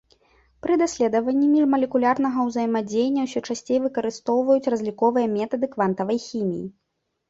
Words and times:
Пры 0.65 0.77
даследаванні 0.81 1.49
міжмалекулярнага 1.51 2.47
ўзаемадзеяння 2.49 3.29
ўсё 3.29 3.39
часцей 3.47 3.79
выкарыстоўваюць 3.87 4.69
разліковыя 4.77 5.33
метады 5.39 5.65
квантавай 5.79 6.17
хіміі. 6.31 6.71